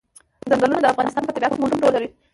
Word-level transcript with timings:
چنګلونه 0.49 0.77
د 0.81 0.85
افغانستان 0.93 1.23
په 1.25 1.33
طبیعت 1.35 1.53
کې 1.53 1.61
مهم 1.63 1.79
رول 1.81 1.93
لري. 1.95 2.07